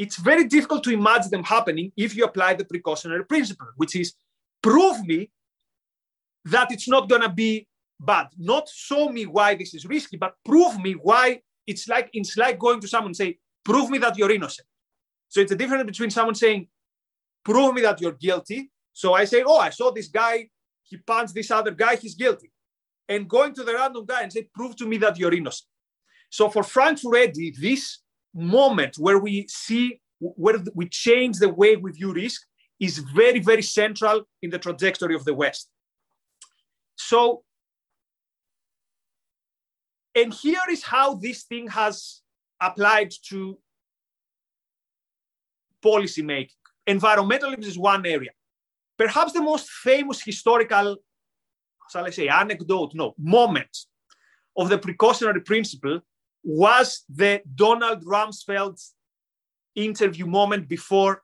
it's 0.00 0.16
very 0.16 0.44
difficult 0.44 0.82
to 0.82 0.90
imagine 0.90 1.30
them 1.30 1.44
happening 1.44 1.92
if 1.94 2.16
you 2.16 2.24
apply 2.24 2.54
the 2.54 2.64
precautionary 2.64 3.22
principle, 3.26 3.66
which 3.76 3.94
is 3.94 4.14
prove 4.62 4.98
me 5.04 5.30
that 6.46 6.72
it's 6.72 6.88
not 6.88 7.06
going 7.06 7.20
to 7.20 7.28
be 7.28 7.68
bad. 8.00 8.28
Not 8.38 8.66
show 8.74 9.10
me 9.10 9.26
why 9.26 9.56
this 9.56 9.74
is 9.74 9.84
risky, 9.84 10.16
but 10.16 10.36
prove 10.42 10.80
me 10.80 10.92
why 10.92 11.42
it's 11.66 11.86
like 11.86 12.08
it's 12.14 12.38
like 12.38 12.58
going 12.58 12.80
to 12.80 12.88
someone 12.88 13.10
and 13.10 13.16
say, 13.16 13.38
prove 13.62 13.90
me 13.90 13.98
that 13.98 14.16
you're 14.16 14.30
innocent. 14.30 14.66
So 15.28 15.42
it's 15.42 15.52
a 15.52 15.56
difference 15.56 15.84
between 15.84 16.08
someone 16.08 16.34
saying, 16.34 16.68
prove 17.44 17.74
me 17.74 17.82
that 17.82 18.00
you're 18.00 18.12
guilty. 18.12 18.70
So 18.94 19.12
I 19.12 19.26
say, 19.26 19.42
oh, 19.46 19.58
I 19.58 19.68
saw 19.68 19.90
this 19.90 20.08
guy, 20.08 20.48
he 20.82 20.96
punched 20.96 21.34
this 21.34 21.50
other 21.50 21.72
guy, 21.72 21.96
he's 21.96 22.14
guilty. 22.14 22.50
And 23.06 23.28
going 23.28 23.52
to 23.52 23.64
the 23.64 23.74
random 23.74 24.06
guy 24.06 24.22
and 24.22 24.32
say, 24.32 24.48
prove 24.54 24.76
to 24.76 24.86
me 24.86 24.96
that 24.96 25.18
you're 25.18 25.34
innocent. 25.34 25.68
So 26.30 26.48
for 26.48 26.62
Frank 26.62 27.00
Furedi, 27.00 27.54
this 27.54 27.98
moment 28.34 28.96
where 28.96 29.18
we 29.18 29.46
see, 29.48 30.00
where 30.20 30.58
we 30.74 30.88
change 30.88 31.38
the 31.38 31.48
way 31.48 31.76
we 31.76 31.92
view 31.92 32.12
risk 32.12 32.42
is 32.78 32.98
very, 32.98 33.40
very 33.40 33.62
central 33.62 34.22
in 34.42 34.50
the 34.50 34.58
trajectory 34.58 35.14
of 35.14 35.24
the 35.24 35.34
West. 35.34 35.68
So, 36.96 37.42
and 40.14 40.32
here 40.32 40.60
is 40.70 40.82
how 40.82 41.14
this 41.14 41.44
thing 41.44 41.68
has 41.68 42.22
applied 42.60 43.12
to 43.28 43.58
policy 45.82 46.22
making. 46.22 46.56
Environmentalism 46.88 47.64
is 47.64 47.78
one 47.78 48.04
area. 48.06 48.30
Perhaps 48.98 49.32
the 49.32 49.40
most 49.40 49.70
famous 49.70 50.22
historical, 50.22 50.96
shall 51.90 52.04
I 52.04 52.10
say, 52.10 52.28
anecdote, 52.28 52.92
no, 52.94 53.14
moment 53.18 53.86
of 54.56 54.68
the 54.68 54.78
precautionary 54.78 55.40
principle 55.40 56.00
was 56.42 57.04
the 57.08 57.42
Donald 57.54 58.04
Rumsfeld 58.04 58.80
interview 59.74 60.26
moment 60.26 60.68
before 60.68 61.22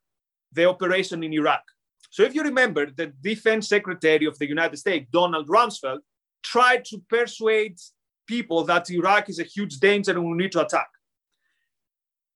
the 0.53 0.69
operation 0.69 1.23
in 1.23 1.33
Iraq. 1.33 1.63
So 2.11 2.23
if 2.23 2.35
you 2.35 2.43
remember, 2.43 2.87
the 2.87 3.13
defense 3.21 3.69
secretary 3.69 4.27
of 4.27 4.39
the 4.39 4.49
United 4.49 4.77
States, 4.77 5.07
Donald 5.13 5.49
Rumsfeld, 5.49 5.99
tried 6.43 6.85
to 6.87 7.03
persuade 7.09 7.79
people 8.27 8.65
that 8.65 8.91
Iraq 8.91 9.29
is 9.29 9.39
a 9.39 9.45
huge 9.45 9.79
danger 9.79 10.13
and 10.13 10.25
we 10.25 10.37
need 10.37 10.53
to 10.53 10.65
attack. 10.65 10.89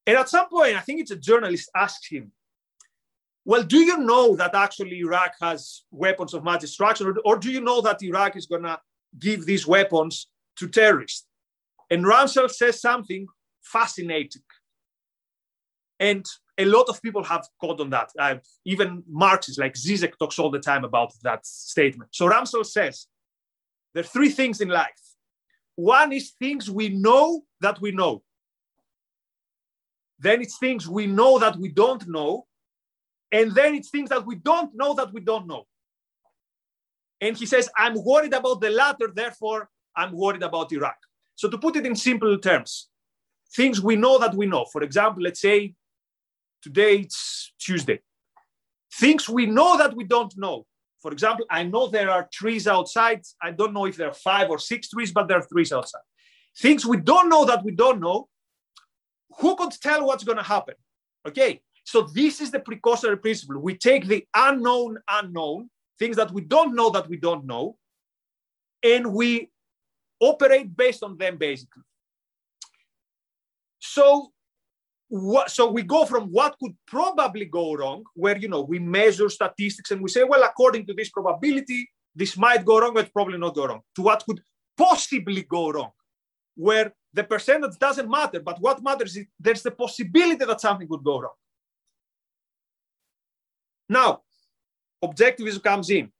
And 0.07 0.17
at 0.17 0.29
some 0.29 0.49
point, 0.49 0.77
I 0.77 0.81
think 0.81 1.01
it's 1.01 1.11
a 1.11 1.17
journalist 1.17 1.71
asked 1.77 2.07
him, 2.11 2.33
well, 3.45 3.63
do 3.63 3.79
you 3.79 3.99
know 3.99 4.37
that 4.37 4.55
actually 4.55 4.99
Iraq 4.99 5.33
has 5.41 5.85
weapons 5.91 6.35
of 6.35 6.45
mass 6.45 6.61
destruction, 6.61 7.15
or, 7.25 7.39
do 7.39 7.51
you 7.51 7.61
know 7.61 7.81
that 7.81 8.03
Iraq 8.03 8.37
is 8.37 8.47
going 8.47 8.65
to 8.65 8.79
give 9.19 9.47
these 9.47 9.67
weapons 9.67 10.29
to 10.57 10.69
terrorists? 10.69 11.27
And 11.91 12.05
Rumsfeld 12.05 12.51
says 12.51 12.81
something 12.81 13.27
fascinating. 13.63 14.43
And 15.99 16.25
a 16.57 16.65
lot 16.65 16.89
of 16.89 17.03
people 17.03 17.25
have 17.25 17.47
caught 17.61 17.81
on 17.81 17.91
that. 17.91 18.11
Uh, 18.19 18.37
even 18.65 19.03
Marxists 19.09 19.59
like 19.59 19.75
Zizek 19.75 20.13
talks 20.19 20.39
all 20.39 20.51
the 20.51 20.59
time 20.59 20.85
about 20.85 21.13
that 21.23 21.45
statement. 21.45 22.11
So 22.13 22.29
Rumsfeld 22.29 22.67
says 22.67 23.07
there 23.95 24.03
are 24.03 24.07
three 24.07 24.31
things 24.31 24.61
in 24.61 24.69
life. 24.69 25.01
One 25.77 26.13
is 26.13 26.35
things 26.39 26.71
we 26.71 26.91
know 26.91 27.43
that 27.61 27.81
we 27.81 27.91
know. 27.91 28.23
Then 30.19 30.43
it's 30.43 30.59
things 30.59 30.87
we 30.87 31.07
know 31.07 31.39
that 31.39 31.57
we 31.57 31.69
don't 31.69 32.07
know. 32.07 32.47
And 33.33 33.55
then 33.55 33.75
it's 33.75 33.91
things 33.91 34.11
that 34.11 34.27
we 34.27 34.37
don't 34.37 34.73
know 34.75 34.95
that 34.95 35.13
we 35.13 35.21
don't 35.21 35.47
know. 35.47 35.67
And 37.21 37.37
he 37.37 37.47
says, 37.47 37.69
I'm 37.77 37.95
worried 38.05 38.35
about 38.35 38.61
the 38.61 38.71
latter, 38.71 39.11
therefore, 39.15 39.69
I'm 39.97 40.13
worried 40.13 40.43
about 40.43 40.73
Iraq. 40.73 40.97
So, 41.35 41.49
to 41.49 41.59
put 41.59 41.77
it 41.77 41.87
in 41.87 41.97
simple 41.97 42.39
terms, 42.39 42.89
things 43.55 43.81
we 43.81 43.97
know 43.97 44.19
that 44.19 44.35
we 44.35 44.47
know. 44.47 44.67
For 44.73 44.83
example, 44.83 45.23
let's 45.23 45.41
say 45.41 45.75
today 46.63 46.99
it's 46.99 47.53
Tuesday. 47.59 48.01
Things 48.95 49.29
we 49.29 49.47
know 49.47 49.79
that 49.79 49.95
we 49.95 50.05
don't 50.05 50.37
know. 50.37 50.67
For 51.01 51.13
example, 51.13 51.47
I 51.51 51.63
know 51.63 51.87
there 51.87 52.11
are 52.11 52.29
trees 52.33 52.67
outside. 52.67 53.23
I 53.43 53.53
don't 53.53 53.73
know 53.73 53.87
if 53.87 53.97
there 53.97 54.09
are 54.09 54.15
five 54.15 54.51
or 54.51 54.59
six 54.59 54.91
trees, 54.91 55.13
but 55.13 55.29
there 55.29 55.39
are 55.39 55.47
trees 55.47 55.73
outside. 55.73 56.03
Things 56.59 56.85
we 56.85 56.99
don't 56.99 57.29
know 57.29 57.45
that 57.47 57.65
we 57.65 57.73
don't 57.73 58.01
know. 58.01 58.29
Who 59.39 59.57
could 59.57 59.73
tell 59.81 60.07
what's 60.07 60.25
going 60.25 60.39
to 60.39 60.45
happen? 60.45 60.75
Okay, 61.27 61.63
so 61.85 62.03
this 62.03 62.41
is 62.41 62.51
the 62.51 62.61
precautionary 62.61 63.19
principle. 63.19 63.61
We 63.61 63.77
take 63.77 64.07
the 64.07 64.27
unknown 64.35 64.99
unknown, 65.09 65.71
things 65.99 66.17
that 66.17 66.33
we 66.33 66.43
don't 66.43 66.75
know 66.75 66.91
that 66.91 67.09
we 67.09 67.17
don't 67.17 67.47
know, 67.47 67.77
and 68.83 69.15
we 69.15 69.51
operate 70.21 70.77
based 70.77 71.03
on 71.03 71.17
them 71.17 71.37
basically. 71.37 71.83
So 73.79 74.33
what, 75.09 75.51
so 75.51 75.71
we 75.71 75.83
go 75.83 76.05
from 76.05 76.29
what 76.29 76.57
could 76.63 76.77
probably 76.87 77.47
go 77.47 77.75
wrong, 77.75 78.05
where 78.15 78.39
you 78.39 78.49
know 78.49 78.61
we 78.61 78.79
measure 78.79 79.29
statistics 79.29 79.91
and 79.91 80.01
we 80.01 80.09
say, 80.09 80.23
well, 80.23 80.45
according 80.45 80.87
to 80.87 80.95
this 80.95 81.09
probability, 81.11 81.91
this 82.15 82.37
might 82.37 82.65
go 82.65 82.81
wrong, 82.81 82.95
but 82.95 83.13
probably 83.13 83.39
not 83.39 83.55
go 83.55 83.67
wrong, 83.67 83.81
to 83.97 84.03
what 84.03 84.25
could 84.25 84.41
possibly 84.77 85.43
go 85.43 85.71
wrong, 85.71 85.91
where 86.55 86.95
the 87.13 87.25
percentage 87.25 87.77
doesn't 87.79 88.09
matter, 88.09 88.41
but 88.41 88.61
what 88.61 88.83
matters 88.83 89.17
is 89.17 89.27
there's 89.39 89.63
the 89.63 89.71
possibility 89.73 90.45
that 90.45 90.61
something 90.61 90.87
could 90.87 91.03
go 91.03 91.21
wrong. 91.21 91.35
Now, 93.89 94.23
objectivism 95.05 95.63
comes 95.63 95.91
in. 95.91 96.13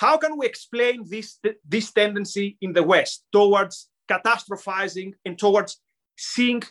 How 0.00 0.16
can 0.16 0.38
we 0.38 0.46
explain 0.46 1.04
this, 1.06 1.38
this 1.68 1.92
tendency 1.92 2.56
in 2.62 2.72
the 2.72 2.82
West 2.82 3.22
towards 3.32 3.90
catastrophizing 4.10 5.12
and 5.26 5.38
towards 5.38 5.78
seeing 6.16 6.62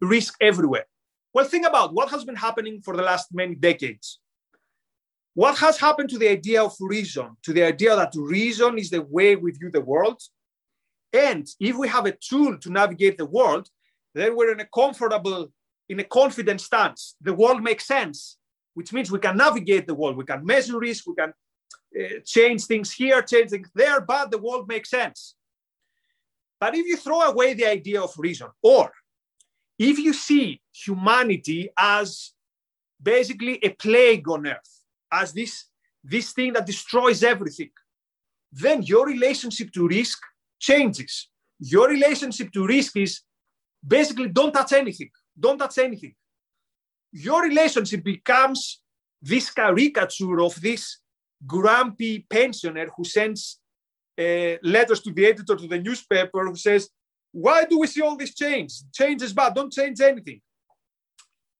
risk 0.00 0.34
everywhere? 0.40 0.86
Well, 1.32 1.44
think 1.44 1.64
about 1.64 1.94
what 1.94 2.10
has 2.10 2.24
been 2.24 2.34
happening 2.34 2.82
for 2.82 2.96
the 2.96 3.04
last 3.04 3.28
many 3.32 3.54
decades. 3.54 4.18
What 5.34 5.58
has 5.58 5.78
happened 5.78 6.10
to 6.10 6.18
the 6.18 6.28
idea 6.28 6.60
of 6.60 6.74
reason, 6.80 7.36
to 7.44 7.52
the 7.52 7.62
idea 7.62 7.94
that 7.94 8.14
reason 8.16 8.78
is 8.78 8.90
the 8.90 9.02
way 9.02 9.36
we 9.36 9.52
view 9.52 9.70
the 9.70 9.80
world? 9.80 10.20
And 11.12 11.46
if 11.60 11.76
we 11.76 11.86
have 11.86 12.06
a 12.06 12.16
tool 12.28 12.58
to 12.58 12.68
navigate 12.68 13.16
the 13.16 13.26
world, 13.26 13.68
then 14.12 14.34
we're 14.34 14.50
in 14.50 14.58
a 14.58 14.66
comfortable, 14.74 15.52
in 15.88 16.00
a 16.00 16.04
confident 16.04 16.60
stance. 16.60 17.14
The 17.20 17.32
world 17.32 17.62
makes 17.62 17.86
sense, 17.86 18.38
which 18.74 18.92
means 18.92 19.12
we 19.12 19.20
can 19.20 19.36
navigate 19.36 19.86
the 19.86 19.94
world, 19.94 20.16
we 20.16 20.24
can 20.24 20.44
measure 20.44 20.80
risk, 20.80 21.06
we 21.06 21.14
can 21.14 21.32
uh, 21.98 22.20
change 22.24 22.64
things 22.64 22.92
here, 22.92 23.22
change 23.22 23.50
things 23.50 23.70
there, 23.74 24.00
but 24.00 24.30
the 24.30 24.38
world 24.38 24.68
makes 24.68 24.90
sense. 24.90 25.34
But 26.60 26.74
if 26.74 26.86
you 26.86 26.96
throw 26.96 27.22
away 27.22 27.54
the 27.54 27.66
idea 27.66 28.00
of 28.00 28.14
reason, 28.16 28.48
or 28.62 28.92
if 29.78 29.98
you 29.98 30.12
see 30.12 30.60
humanity 30.72 31.70
as 31.76 32.32
basically 33.02 33.58
a 33.64 33.70
plague 33.70 34.28
on 34.28 34.46
earth, 34.46 34.82
as 35.10 35.32
this, 35.32 35.66
this 36.04 36.32
thing 36.32 36.52
that 36.52 36.66
destroys 36.66 37.22
everything, 37.22 37.70
then 38.52 38.82
your 38.82 39.06
relationship 39.06 39.72
to 39.72 39.88
risk 39.88 40.18
changes. 40.60 41.28
Your 41.58 41.88
relationship 41.88 42.52
to 42.52 42.66
risk 42.66 42.96
is 42.96 43.20
basically 43.86 44.28
don't 44.28 44.52
touch 44.52 44.72
anything, 44.72 45.10
don't 45.38 45.58
touch 45.58 45.78
anything. 45.78 46.14
Your 47.12 47.42
relationship 47.42 48.04
becomes 48.04 48.80
this 49.20 49.50
caricature 49.50 50.40
of 50.40 50.60
this 50.60 50.98
grumpy 51.46 52.26
pensioner 52.28 52.88
who 52.96 53.04
sends 53.04 53.60
uh, 54.18 54.56
letters 54.62 55.00
to 55.00 55.12
the 55.12 55.26
editor 55.26 55.56
to 55.56 55.66
the 55.66 55.78
newspaper 55.78 56.46
who 56.46 56.56
says, 56.56 56.88
Why 57.32 57.64
do 57.64 57.78
we 57.78 57.86
see 57.86 58.02
all 58.02 58.16
this 58.16 58.34
change? 58.34 58.72
Change 58.92 59.22
is 59.22 59.32
bad, 59.32 59.54
don't 59.54 59.72
change 59.72 60.00
anything. 60.00 60.40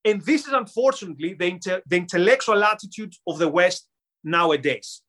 And 0.05 0.21
this 0.23 0.47
is 0.47 0.53
unfortunately 0.53 1.35
the, 1.35 1.51
inte- 1.51 1.83
the 1.87 1.97
intellectual 1.97 2.62
attitude 2.65 3.15
of 3.27 3.39
the 3.39 3.49
West 3.49 3.89
nowadays. 4.25 5.03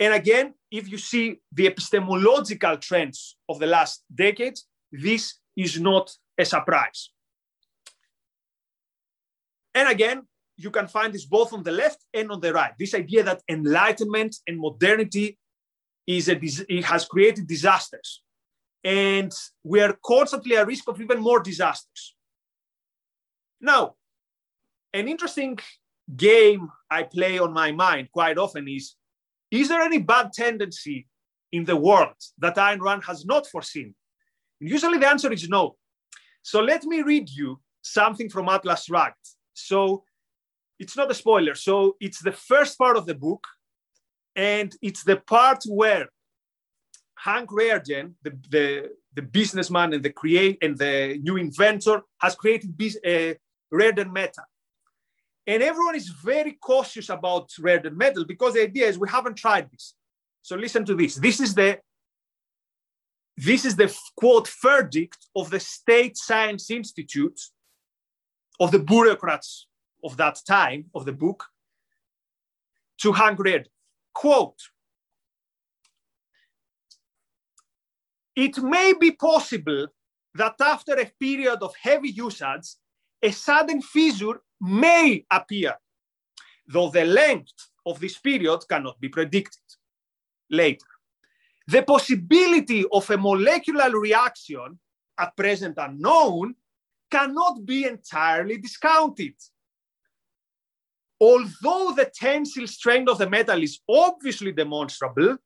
And 0.00 0.14
again, 0.14 0.54
if 0.70 0.88
you 0.88 0.98
see 0.98 1.40
the 1.52 1.66
epistemological 1.66 2.76
trends 2.76 3.36
of 3.48 3.58
the 3.58 3.66
last 3.66 4.04
decades, 4.14 4.66
this 4.92 5.34
is 5.56 5.80
not 5.80 6.10
a 6.38 6.44
surprise. 6.44 7.10
And 9.74 9.88
again, 9.88 10.22
you 10.58 10.70
can 10.72 10.88
find 10.88 11.14
this 11.14 11.24
both 11.24 11.52
on 11.52 11.62
the 11.62 11.70
left 11.70 12.04
and 12.12 12.30
on 12.32 12.40
the 12.40 12.52
right. 12.52 12.72
This 12.78 12.94
idea 12.94 13.22
that 13.22 13.42
enlightenment 13.48 14.36
and 14.46 14.58
modernity 14.58 15.38
is 16.06 16.28
a 16.28 16.38
it 16.68 16.84
has 16.84 17.04
created 17.04 17.46
disasters, 17.46 18.22
and 18.82 19.32
we 19.62 19.80
are 19.80 19.96
constantly 20.04 20.56
at 20.56 20.66
risk 20.66 20.88
of 20.88 21.00
even 21.00 21.20
more 21.20 21.40
disasters. 21.40 22.16
Now, 23.60 23.94
an 24.92 25.06
interesting 25.06 25.58
game 26.16 26.68
I 26.90 27.04
play 27.04 27.38
on 27.38 27.52
my 27.52 27.70
mind 27.72 28.08
quite 28.12 28.36
often 28.36 28.66
is: 28.68 28.96
Is 29.50 29.68
there 29.68 29.82
any 29.82 29.98
bad 29.98 30.32
tendency 30.32 31.06
in 31.52 31.64
the 31.64 31.76
world 31.76 32.18
that 32.38 32.56
Ayn 32.56 32.80
Rand 32.80 33.04
has 33.04 33.24
not 33.24 33.46
foreseen? 33.46 33.94
And 34.60 34.68
usually, 34.68 34.98
the 34.98 35.08
answer 35.08 35.32
is 35.32 35.48
no. 35.48 35.76
So 36.42 36.60
let 36.60 36.82
me 36.84 37.02
read 37.02 37.28
you 37.28 37.60
something 37.82 38.28
from 38.28 38.48
Atlas 38.48 38.84
Shrugged. 38.84 39.26
So 39.54 40.04
it's 40.78 40.96
not 40.96 41.10
a 41.10 41.14
spoiler. 41.14 41.54
So 41.54 41.96
it's 42.00 42.22
the 42.22 42.32
first 42.32 42.78
part 42.78 42.96
of 42.96 43.06
the 43.06 43.14
book, 43.14 43.44
and 44.36 44.74
it's 44.80 45.02
the 45.04 45.16
part 45.16 45.64
where 45.68 46.08
Hank 47.16 47.50
Rearden, 47.50 48.14
the, 48.22 48.38
the, 48.48 48.90
the 49.14 49.22
businessman 49.22 49.92
and 49.92 50.02
the 50.02 50.10
create 50.10 50.58
and 50.62 50.78
the 50.78 51.18
new 51.22 51.36
inventor, 51.36 52.02
has 52.20 52.34
created 52.34 52.70
uh, 52.70 53.34
Rearden 53.74 54.12
metal. 54.12 54.44
And 55.46 55.62
everyone 55.62 55.96
is 55.96 56.08
very 56.08 56.52
cautious 56.52 57.08
about 57.08 57.48
Rearden 57.58 57.96
metal 57.96 58.24
because 58.24 58.54
the 58.54 58.62
idea 58.62 58.86
is 58.86 58.98
we 58.98 59.08
haven't 59.08 59.36
tried 59.36 59.70
this. 59.70 59.94
So 60.42 60.56
listen 60.56 60.84
to 60.84 60.94
this. 60.94 61.16
This 61.16 61.40
is 61.40 61.54
the 61.54 61.78
this 63.36 63.64
is 63.64 63.76
the 63.76 63.96
quote 64.16 64.50
verdict 64.60 65.18
of 65.36 65.50
the 65.50 65.60
State 65.60 66.16
Science 66.16 66.72
Institute 66.72 67.40
of 68.58 68.72
the 68.72 68.80
bureaucrats 68.80 69.67
of 70.04 70.16
that 70.16 70.40
time 70.46 70.86
of 70.94 71.04
the 71.04 71.12
book 71.12 71.44
to 72.98 73.12
Hank 73.12 73.38
Rearden. 73.38 73.66
Quote, 74.14 74.60
it 78.34 78.58
may 78.58 78.94
be 78.98 79.12
possible 79.12 79.88
that 80.34 80.54
after 80.60 80.94
a 80.94 81.10
period 81.18 81.58
of 81.62 81.74
heavy 81.80 82.10
usage, 82.10 82.76
a 83.22 83.30
sudden 83.30 83.82
fissure 83.82 84.40
may 84.60 85.24
appear, 85.30 85.74
though 86.66 86.90
the 86.90 87.04
length 87.04 87.70
of 87.84 87.98
this 88.00 88.18
period 88.18 88.60
cannot 88.68 89.00
be 89.00 89.08
predicted 89.08 89.62
later. 90.50 90.86
The 91.66 91.82
possibility 91.82 92.84
of 92.92 93.10
a 93.10 93.18
molecular 93.18 93.98
reaction, 93.98 94.78
at 95.18 95.36
present 95.36 95.76
unknown, 95.78 96.54
cannot 97.10 97.64
be 97.64 97.84
entirely 97.84 98.58
discounted. 98.58 99.34
Although 101.20 101.94
the 101.96 102.10
tensile 102.14 102.66
strength 102.66 103.10
of 103.10 103.18
the 103.18 103.28
metal 103.28 103.62
is 103.62 103.80
obviously 103.88 104.52
demonstrable, 104.52 105.36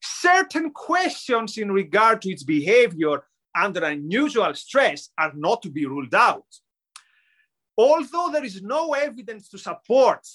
certain 0.00 0.70
questions 0.70 1.58
in 1.58 1.72
regard 1.72 2.22
to 2.22 2.30
its 2.30 2.44
behavior 2.44 3.24
under 3.54 3.84
unusual 3.84 4.54
stress 4.54 5.10
are 5.18 5.32
not 5.34 5.62
to 5.62 5.70
be 5.70 5.86
ruled 5.86 6.14
out. 6.14 6.46
Although 7.76 8.30
there 8.32 8.44
is 8.44 8.62
no 8.62 8.92
evidence 8.94 9.48
to 9.50 9.58
support 9.58 10.26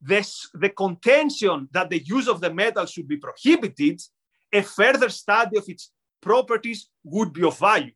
this, 0.00 0.48
the 0.54 0.68
contention 0.70 1.68
that 1.72 1.90
the 1.90 2.02
use 2.02 2.28
of 2.28 2.40
the 2.40 2.52
metal 2.52 2.86
should 2.86 3.08
be 3.08 3.16
prohibited, 3.16 4.00
a 4.52 4.62
further 4.62 5.08
study 5.08 5.56
of 5.56 5.68
its 5.68 5.90
properties 6.20 6.88
would 7.04 7.32
be 7.32 7.44
of 7.44 7.58
value. 7.58 7.92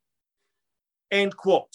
End 1.10 1.36
quote. 1.36 1.72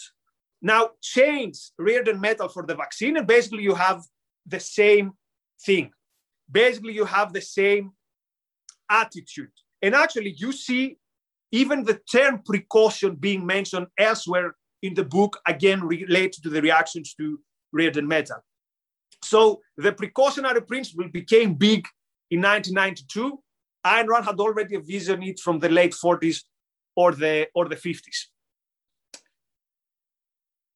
Now, 0.61 0.91
change 1.01 1.57
Rearden 1.79 2.19
metal 2.19 2.49
for 2.49 2.65
the 2.65 2.75
vaccine, 2.75 3.17
and 3.17 3.25
basically 3.25 3.63
you 3.63 3.75
have 3.75 4.03
the 4.45 4.59
same 4.59 5.13
thing. 5.65 5.91
Basically, 6.51 6.93
you 6.93 7.05
have 7.05 7.33
the 7.33 7.41
same 7.41 7.91
attitude. 8.89 9.51
And 9.81 9.95
actually, 9.95 10.35
you 10.37 10.51
see 10.51 10.97
even 11.51 11.83
the 11.83 11.99
term 12.11 12.41
precaution 12.45 13.15
being 13.15 13.45
mentioned 13.45 13.87
elsewhere 13.97 14.55
in 14.81 14.93
the 14.93 15.03
book, 15.03 15.39
again, 15.47 15.83
related 15.83 16.43
to 16.43 16.49
the 16.49 16.61
reactions 16.61 17.13
to 17.15 17.39
Rearden 17.75 18.07
metal. 18.07 18.37
So 19.23 19.61
the 19.77 19.93
precautionary 19.93 20.61
principle 20.61 21.07
became 21.07 21.53
big 21.53 21.87
in 22.29 22.41
1992. 22.41 23.39
Ayn 23.85 24.07
Rand 24.07 24.25
had 24.25 24.39
already 24.39 24.75
envisioned 24.75 25.23
it 25.23 25.39
from 25.39 25.59
the 25.59 25.69
late 25.69 25.93
40s 25.93 26.43
or 26.95 27.13
the, 27.13 27.47
or 27.55 27.67
the 27.67 27.75
50s. 27.75 28.27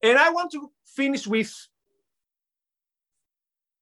And 0.02 0.18
I 0.18 0.30
want 0.30 0.52
to 0.52 0.72
finish 0.86 1.26
with 1.26 1.54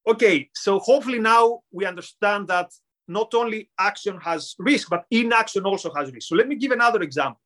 okay, 0.08 0.50
so 0.54 0.80
hopefully 0.80 1.20
now 1.20 1.62
we 1.72 1.86
understand 1.86 2.48
that 2.48 2.72
not 3.08 3.34
only 3.34 3.70
action 3.80 4.18
has 4.22 4.56
risk, 4.60 4.90
but 4.90 5.06
inaction 5.12 5.66
also 5.66 5.92
has 5.94 6.12
risk. 6.12 6.28
So 6.28 6.36
let 6.36 6.48
me 6.48 6.56
give 6.56 6.72
another 6.72 7.02
example 7.02 7.42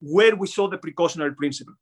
where 0.00 0.34
we 0.36 0.46
saw 0.46 0.68
the 0.68 0.78
precautionary 0.78 1.34
principle. 1.34 1.74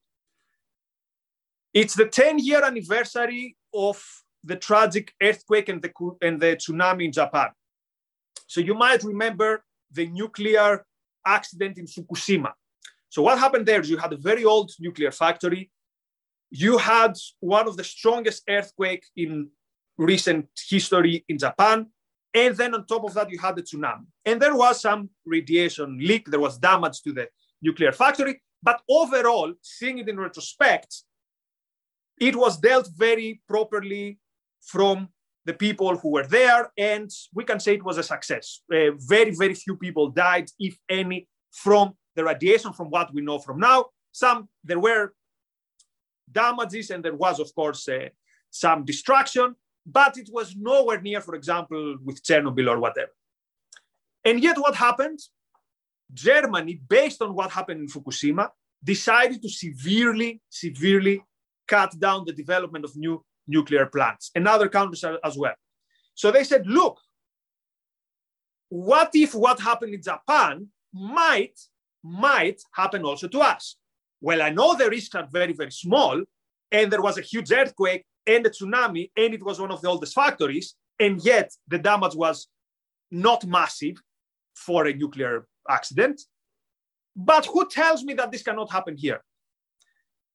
It's 1.74 1.94
the 1.94 2.06
10 2.06 2.38
year 2.38 2.64
anniversary 2.64 3.56
of 3.74 4.02
the 4.44 4.56
tragic 4.56 5.12
earthquake 5.22 5.68
and 5.68 5.82
the, 5.82 5.92
and 6.22 6.40
the 6.40 6.56
tsunami 6.56 7.04
in 7.04 7.12
Japan. 7.12 7.48
So 8.46 8.60
you 8.60 8.74
might 8.74 9.04
remember 9.04 9.62
the 9.92 10.06
nuclear 10.06 10.84
accident 11.26 11.78
in 11.78 11.86
Fukushima. 11.86 12.52
So 13.10 13.22
what 13.22 13.38
happened 13.38 13.66
there 13.66 13.80
is 13.80 13.90
you 13.90 13.98
had 13.98 14.12
a 14.12 14.16
very 14.16 14.44
old 14.44 14.70
nuclear 14.80 15.10
factory. 15.10 15.70
You 16.50 16.78
had 16.78 17.14
one 17.40 17.68
of 17.68 17.76
the 17.76 17.84
strongest 17.84 18.42
earthquake 18.48 19.04
in 19.16 19.50
recent 19.98 20.46
history 20.68 21.24
in 21.28 21.38
Japan. 21.38 21.87
And 22.32 22.56
then 22.56 22.74
on 22.74 22.87
top 22.87 23.04
of 23.04 23.14
that, 23.14 23.30
you 23.30 23.38
had 23.38 23.56
the 23.56 23.62
tsunami. 23.62 24.06
And 24.24 24.40
there 24.40 24.54
was 24.54 24.80
some 24.80 25.11
radiation 25.26 25.98
leak, 25.98 26.30
there 26.30 26.40
was 26.40 26.58
damage 26.58 27.02
to 27.02 27.12
the 27.12 27.28
nuclear 27.61 27.92
factory. 27.92 28.40
But 28.62 28.80
overall, 28.88 29.52
seeing 29.62 29.98
it 29.98 30.08
in 30.08 30.18
retrospect, 30.18 31.04
it 32.20 32.34
was 32.37 32.58
dealt 32.58 32.88
very 32.96 33.40
properly 33.48 34.18
from 34.61 35.08
the 35.44 35.54
people 35.54 35.96
who 35.96 36.11
were 36.11 36.26
there. 36.26 36.70
And 36.76 37.11
we 37.34 37.44
can 37.44 37.61
say 37.61 37.74
it 37.74 37.84
was 37.84 37.98
a 37.98 38.02
success. 38.02 38.61
Uh, 38.72 38.90
very, 38.96 39.32
very 39.34 39.54
few 39.54 39.76
people 39.76 40.11
died, 40.11 40.48
if 40.58 40.76
any, 40.88 41.28
from 41.50 41.94
the 42.14 42.24
radiation, 42.24 42.72
from 42.72 42.90
what 42.90 43.12
we 43.14 43.22
know 43.22 43.38
from 43.38 43.58
now. 43.58 43.87
Some, 44.12 44.48
there 44.64 44.80
were 44.80 45.12
damages, 46.30 46.90
and 46.90 47.04
there 47.04 47.14
was, 47.14 47.40
of 47.40 47.54
course, 47.54 47.88
uh, 47.88 48.08
some 48.50 48.84
destruction 48.84 49.54
but 49.90 50.18
it 50.18 50.29
was 50.31 50.55
nowhere 50.55 51.01
near, 51.01 51.20
for 51.20 51.35
example, 51.35 51.96
with 52.05 52.22
Chernobyl 52.22 52.68
or 52.68 52.79
whatever. 52.79 53.12
And 54.24 54.42
yet, 54.42 54.59
what 54.59 54.74
happened? 54.74 55.20
Germany, 56.12 56.81
based 56.88 57.22
on 57.22 57.35
what 57.35 57.51
happened 57.51 57.81
in 57.81 57.88
Fukushima, 57.88 58.51
decided 58.83 59.42
to 59.42 59.48
severely, 59.48 60.40
severely 60.48 61.22
cut 61.66 61.98
down 61.98 62.24
the 62.27 62.33
development 62.33 62.85
of 62.85 62.96
new 62.96 63.24
nuclear 63.46 63.87
plants 63.87 64.31
and 64.35 64.46
other 64.46 64.68
countries 64.68 65.05
as 65.24 65.37
well. 65.38 65.55
So 66.14 66.31
they 66.31 66.44
said, 66.44 66.66
look, 66.66 66.98
what 68.68 69.11
if 69.14 69.35
what 69.35 69.59
happened 69.61 69.94
in 69.94 70.03
Japan 70.03 70.68
might, 70.92 71.59
might 72.03 72.61
happen 72.72 73.05
also 73.05 73.27
to 73.29 73.40
us? 73.40 73.77
Well, 74.20 74.42
I 74.42 74.51
know 74.51 74.77
the 74.77 74.90
risks 74.90 75.14
are 75.14 75.29
very, 75.31 75.55
very 75.55 75.72
small, 75.72 76.22
and 76.70 76.92
there 76.92 77.01
was 77.01 77.16
a 77.16 77.22
huge 77.22 77.51
earthquake 77.53 78.05
and 78.28 78.46
a 78.46 78.50
tsunami, 78.50 79.10
and 79.16 79.34
it 79.34 79.42
was 79.42 79.60
one 79.60 79.72
of 79.72 79.80
the 79.80 79.88
oldest 79.88 80.14
factories, 80.14 80.74
and 81.00 81.24
yet 81.24 81.50
the 81.66 81.78
damage 81.78 82.14
was 82.14 82.48
not 83.10 83.44
massive 83.46 83.96
for 84.54 84.86
a 84.86 84.94
nuclear 84.94 85.46
accident. 85.68 86.20
But 87.16 87.46
who 87.46 87.68
tells 87.68 88.04
me 88.04 88.14
that 88.14 88.30
this 88.30 88.42
cannot 88.42 88.70
happen 88.70 88.96
here? 88.96 89.22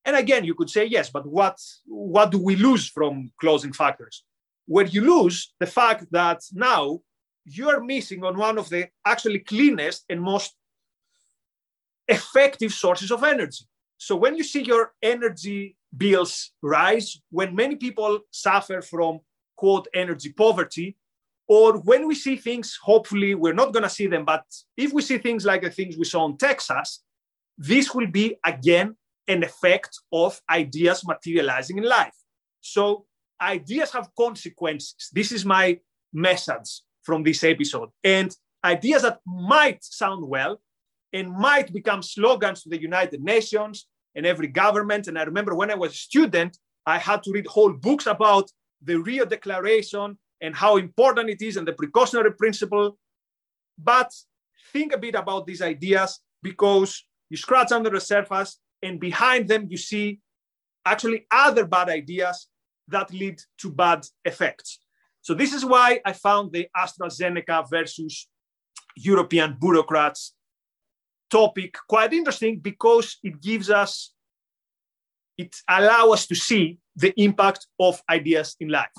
And 0.06 0.16
again, 0.18 0.44
you 0.44 0.56
could 0.56 0.70
say 0.70 0.86
yes, 0.86 1.10
but 1.10 1.26
what, 1.26 1.58
what 1.86 2.32
do 2.32 2.38
we 2.38 2.56
lose 2.58 2.90
from 2.90 3.32
closing 3.40 3.72
factories? 3.72 4.24
Where 4.66 4.86
you 4.86 5.02
lose 5.02 5.54
the 5.60 5.66
fact 5.66 6.08
that 6.12 6.42
now 6.52 7.00
you're 7.46 7.84
missing 7.84 8.24
on 8.24 8.38
one 8.38 8.58
of 8.58 8.70
the 8.70 8.90
actually 9.06 9.40
cleanest 9.40 10.04
and 10.10 10.22
most 10.22 10.54
effective 12.08 12.74
sources 12.74 13.12
of 13.12 13.24
energy. 13.24 13.66
So 13.98 14.16
when 14.16 14.36
you 14.36 14.44
see 14.44 14.64
your 14.64 14.94
energy 15.02 15.78
bills 15.96 16.52
rise, 16.62 17.22
when 17.30 17.56
many 17.56 17.76
people 17.76 18.20
suffer 18.32 18.82
from 18.82 19.20
quote 19.56 19.88
energy 19.94 20.34
poverty, 20.34 20.98
or 21.48 21.78
when 21.80 22.08
we 22.08 22.16
see 22.16 22.36
things, 22.36 22.78
hopefully 22.82 23.36
we're 23.36 23.54
not 23.54 23.74
going 23.74 23.84
to 23.84 23.90
see 23.90 24.08
them, 24.08 24.26
but 24.26 24.44
if 24.78 24.94
we 24.94 25.02
see 25.02 25.18
things 25.18 25.46
like 25.46 25.62
the 25.62 25.70
things 25.70 25.98
we 25.98 26.06
saw 26.06 26.26
in 26.26 26.38
Texas, 26.38 27.04
this 27.58 27.94
will 27.94 28.08
be 28.08 28.38
again 28.46 28.96
an 29.28 29.44
effect 29.44 29.98
of 30.12 30.42
ideas 30.50 31.06
materializing 31.06 31.78
in 31.78 31.84
life. 31.84 32.16
So 32.62 33.06
ideas 33.42 33.92
have 33.92 34.10
consequences. 34.18 35.10
This 35.14 35.32
is 35.32 35.46
my 35.46 35.80
message 36.14 36.82
from 37.04 37.24
this 37.24 37.44
episode. 37.44 37.90
And 38.04 38.36
ideas 38.64 39.04
that 39.04 39.20
might 39.26 39.84
sound 39.84 40.28
well 40.28 40.62
and 41.14 41.32
might 41.32 41.72
become 41.72 42.02
slogans 42.02 42.64
to 42.64 42.70
the 42.70 42.82
United 42.82 43.24
Nations 43.24 43.88
and 44.16 44.26
every 44.26 44.48
government. 44.48 45.08
And 45.08 45.18
I 45.18 45.24
remember 45.24 45.56
when 45.56 45.72
I 45.72 45.76
was 45.76 45.94
a 45.94 45.96
student, 45.96 46.58
I 46.86 46.98
had 46.98 47.24
to 47.24 47.32
read 47.32 47.48
whole 47.48 47.72
books 47.72 48.08
about 48.08 48.50
the 48.82 49.00
Rio 49.00 49.26
Declaration 49.26 50.18
and 50.42 50.56
how 50.56 50.78
important 50.78 51.30
it 51.30 51.42
is 51.42 51.56
and 51.56 51.68
the 51.68 51.74
precautionary 51.74 52.34
principle. 52.34 52.98
But 53.78 54.12
think 54.72 54.94
a 54.94 54.98
bit 54.98 55.16
about 55.16 55.46
these 55.46 55.62
ideas 55.62 56.20
because 56.42 57.06
you 57.30 57.38
scratch 57.38 57.72
under 57.72 57.90
the 57.90 58.02
surface 58.02 58.60
and 58.82 59.00
behind 59.00 59.48
them 59.48 59.68
you 59.70 59.78
see 59.78 60.20
actually 60.86 61.26
other 61.32 61.66
bad 61.66 61.90
ideas 61.90 62.48
that 62.90 63.14
lead 63.14 63.42
to 63.60 63.72
bad 63.72 64.06
effects. 64.26 64.80
So 65.22 65.34
this 65.34 65.54
is 65.54 65.64
why 65.64 66.02
I 66.06 66.12
found 66.12 66.52
the 66.52 66.68
AstraZeneca 66.76 67.70
versus 67.70 68.28
European 68.98 69.56
bureaucrats 69.60 70.34
topic 71.34 71.72
quite 71.94 72.14
interesting 72.14 72.54
because 72.70 73.08
it 73.24 73.36
gives 73.42 73.70
us, 73.70 74.14
it 75.44 75.54
allows 75.68 76.14
us 76.16 76.28
to 76.28 76.36
see 76.36 76.66
the 77.04 77.12
impact 77.18 77.62
of 77.80 78.02
ideas 78.18 78.56
in 78.60 78.70
life. 78.70 78.98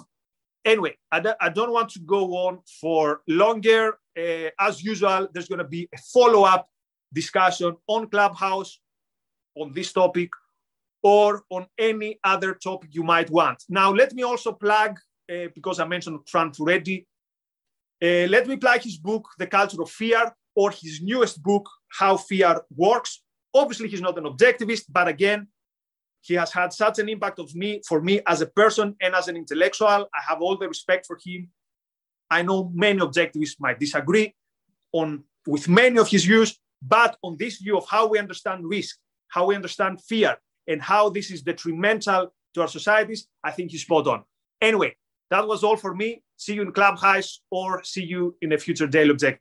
Anyway, 0.64 0.94
I, 1.12 1.20
d- 1.20 1.40
I 1.47 1.49
don't 1.51 1.73
want 1.79 1.90
to 1.90 2.01
go 2.01 2.23
on 2.47 2.55
for 2.81 3.20
longer. 3.29 3.83
Uh, 4.18 4.51
as 4.68 4.83
usual, 4.83 5.29
there's 5.33 5.49
going 5.53 5.64
to 5.66 5.73
be 5.79 5.83
a 5.94 5.99
follow 6.14 6.42
up 6.55 6.68
discussion 7.12 7.77
on 7.87 8.09
Clubhouse 8.09 8.81
on 9.57 9.73
this 9.73 9.92
topic 9.92 10.31
or 11.03 11.42
on 11.51 11.66
any 11.79 12.18
other 12.25 12.55
topic 12.55 12.90
you 12.92 13.05
might 13.05 13.31
want. 13.31 13.59
Now, 13.68 13.92
let 13.92 14.11
me 14.14 14.23
also 14.25 14.53
plug, 14.53 14.92
uh, 15.33 15.49
because 15.55 15.79
I 15.79 15.87
mentioned 15.87 16.20
Frank 16.33 16.59
already, 16.61 17.07
uh, 18.03 18.27
let 18.35 18.44
me 18.49 18.57
plug 18.57 18.81
his 18.83 18.99
book, 18.99 19.25
The 19.38 19.47
Culture 19.47 19.83
of 19.83 19.90
Fear, 19.90 20.33
or 20.55 20.71
his 20.71 21.01
newest 21.03 21.43
book, 21.43 21.69
How 21.88 22.17
Fear 22.17 22.62
Works. 22.77 23.23
Obviously, 23.53 23.88
he's 23.88 24.01
not 24.01 24.19
an 24.19 24.25
objectivist, 24.25 24.85
but 24.88 25.09
again, 25.09 25.49
he 26.21 26.35
has 26.35 26.53
had 26.53 26.73
such 26.73 26.99
an 26.99 27.09
impact 27.09 27.38
of 27.38 27.55
me 27.55 27.83
for 27.87 28.01
me 28.01 28.21
as 28.27 28.40
a 28.40 28.47
person 28.47 28.97
and 29.01 29.14
as 29.14 29.29
an 29.29 29.37
intellectual. 29.37 29.88
I 29.88 30.21
have 30.29 30.40
all 30.40 30.57
the 30.57 30.69
respect 30.69 31.07
for 31.07 31.19
him. 31.23 31.51
I 32.31 32.43
know 32.43 32.71
many 32.75 33.01
objectivists 33.01 33.61
might 33.61 33.79
disagree 33.79 34.35
on 34.93 35.25
with 35.47 35.69
many 35.69 35.99
of 35.99 36.09
his 36.09 36.25
views, 36.25 36.59
but 36.81 37.17
on 37.23 37.37
this 37.38 37.59
view 37.59 37.77
of 37.77 37.87
how 37.88 38.07
we 38.07 38.19
understand 38.19 38.64
risk, 38.64 38.97
how 39.29 39.47
we 39.47 39.55
understand 39.55 40.01
fear, 40.03 40.37
and 40.67 40.81
how 40.81 41.11
this 41.11 41.31
is 41.31 41.43
detrimental 41.43 42.33
to 42.55 42.61
our 42.62 42.69
societies, 42.69 43.27
I 43.43 43.51
think 43.51 43.71
he's 43.71 43.83
spot 43.83 44.07
on. 44.07 44.25
Anyway, 44.61 44.97
that 45.31 45.47
was 45.47 45.62
all 45.62 45.77
for 45.77 45.95
me. 45.95 46.23
See 46.37 46.55
you 46.55 46.62
in 46.62 46.73
Clubhouse 46.73 47.40
or 47.51 47.85
see 47.85 48.05
you 48.05 48.37
in 48.40 48.53
a 48.53 48.59
future 48.59 48.87
daily 48.87 49.11
objective. 49.11 49.40